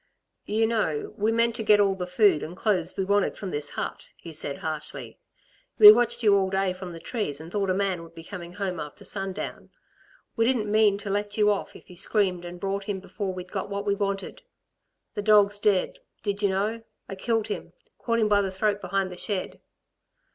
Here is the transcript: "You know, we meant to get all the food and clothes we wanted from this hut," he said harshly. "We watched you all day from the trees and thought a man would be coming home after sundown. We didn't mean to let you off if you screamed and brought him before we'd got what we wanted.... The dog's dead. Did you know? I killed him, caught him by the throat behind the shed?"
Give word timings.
"You 0.47 0.65
know, 0.65 1.13
we 1.15 1.31
meant 1.31 1.53
to 1.57 1.63
get 1.63 1.79
all 1.79 1.93
the 1.93 2.07
food 2.07 2.41
and 2.41 2.57
clothes 2.57 2.97
we 2.97 3.03
wanted 3.05 3.37
from 3.37 3.51
this 3.51 3.69
hut," 3.69 4.07
he 4.17 4.31
said 4.31 4.57
harshly. 4.57 5.19
"We 5.77 5.91
watched 5.91 6.23
you 6.23 6.35
all 6.35 6.49
day 6.49 6.73
from 6.73 6.91
the 6.91 6.99
trees 6.99 7.39
and 7.39 7.51
thought 7.51 7.69
a 7.69 7.75
man 7.75 8.01
would 8.01 8.15
be 8.15 8.23
coming 8.23 8.53
home 8.53 8.79
after 8.79 9.05
sundown. 9.05 9.69
We 10.35 10.43
didn't 10.45 10.71
mean 10.71 10.97
to 10.97 11.11
let 11.11 11.37
you 11.37 11.51
off 11.51 11.75
if 11.75 11.87
you 11.87 11.95
screamed 11.95 12.45
and 12.45 12.59
brought 12.59 12.85
him 12.85 12.99
before 12.99 13.31
we'd 13.31 13.51
got 13.51 13.69
what 13.69 13.85
we 13.85 13.93
wanted.... 13.93 14.41
The 15.13 15.21
dog's 15.21 15.59
dead. 15.59 15.99
Did 16.23 16.41
you 16.41 16.49
know? 16.49 16.81
I 17.07 17.13
killed 17.13 17.45
him, 17.45 17.73
caught 17.99 18.17
him 18.17 18.27
by 18.27 18.41
the 18.41 18.49
throat 18.49 18.81
behind 18.81 19.11
the 19.11 19.17
shed?" 19.17 19.61